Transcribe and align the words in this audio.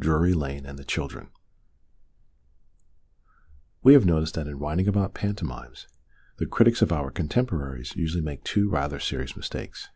DRURY 0.00 0.32
LANE 0.32 0.64
AND 0.64 0.78
THE 0.78 0.86
CHILDREN 0.86 1.28
WE 3.82 3.92
have 3.92 4.06
noticed 4.06 4.32
that 4.36 4.46
in 4.46 4.58
writing 4.58 4.88
about 4.88 5.12
panto 5.12 5.44
mimes 5.44 5.86
the 6.38 6.46
critics 6.46 6.80
of 6.80 6.92
our 6.92 7.10
contemporaries 7.10 7.94
usually 7.94 8.22
make 8.24 8.42
two 8.42 8.70
rather 8.70 8.98
serious 8.98 9.36
mistakes. 9.36 9.90